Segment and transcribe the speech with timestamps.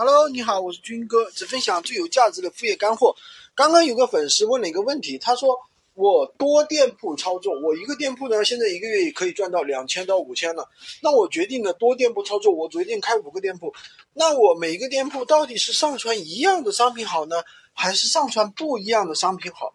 [0.00, 3.16] Hello，你好，我是军哥，只分享最有价值的副业干货。
[3.52, 5.58] 刚刚有个粉丝问了一个问题，他说
[5.94, 10.68] 我多店铺操作，我一个店铺呢，现在一个月也可以赚到两千到五千了。
[11.02, 13.74] 那我决定了多店铺操作，我决定开五个店铺。
[14.14, 17.42] 那我每个店铺到底是上传一样的商品好呢，
[17.72, 19.74] 还是上传不一样的商品好？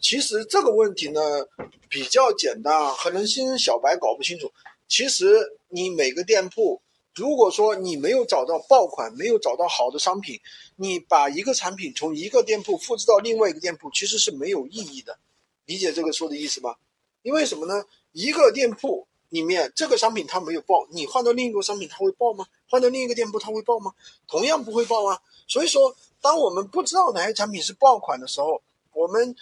[0.00, 1.20] 其实这个问题呢
[1.90, 4.50] 比较简单啊，可能新人小白搞不清楚。
[4.88, 5.38] 其实
[5.68, 6.80] 你每个店铺。
[7.14, 10.40] 如果说你没有找到爆款，没有找到好的商品，
[10.76, 15.18] 你把一个产品从一个店铺复制到另外一个店铺，其实是没有意义的。
[15.66, 16.78] 理解这个说的意思吧？
[17.22, 17.84] 因为什么呢？
[18.12, 22.46] 一个店铺里面这个商品它没有爆，你换到另一个商品它会爆吗？
[22.68, 23.92] 换到另一个店铺它会爆吗？
[24.26, 25.20] 同样不会爆啊。
[25.46, 29.34] 所以说，当我们不知道哪些产品是爆款的时候，我们。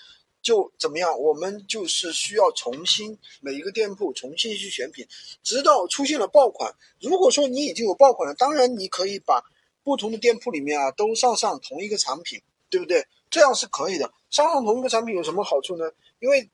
[0.48, 1.20] 就怎么样？
[1.20, 5.06] 我们就是需要重新每一个店铺重新去选品，
[5.42, 6.74] 直到出现了爆款。
[7.02, 9.44] 如果说你已经有爆款了，当然你可以把
[9.84, 13.06] 不同的店铺里面啊都上上同一个产品，对不对？
[13.28, 14.10] 这样是可以的。
[14.30, 15.84] 上上同一个产品有什么好处呢？
[16.18, 16.48] 因为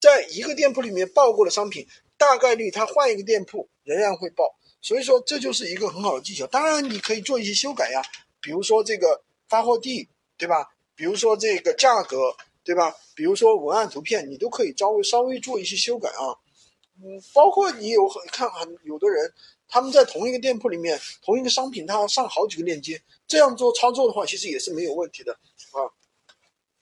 [0.00, 1.86] 在一个店铺里面爆过的商品，
[2.16, 4.44] 大概率它换一个店铺仍然会爆。
[4.80, 6.46] 所以说这就是一个很好的技巧。
[6.46, 8.00] 当然你可以做一些修改呀，
[8.40, 10.08] 比如说这个发货地，
[10.38, 10.70] 对吧？
[10.94, 12.34] 比如说这个价格。
[12.70, 12.94] 对吧？
[13.16, 16.38] 比如说文案、图片，你都可以稍微稍微做一些修改啊。
[17.02, 19.34] 嗯，包括你有很看很有的人，
[19.66, 25.90] 他们在同一个店铺里面，同一个商品，他要上好几个链接，这样做操作的话，其实也是没有问题的啊。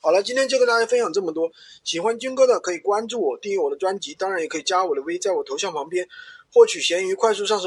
[0.00, 1.50] 好了，今天就跟大家分享这么多。
[1.84, 6.06] 喜欢军哥的可以关注我，订阅我的专辑，当然也可以加我的微，在我头像旁边
[6.52, 7.66] 获取闲鱼快速上手。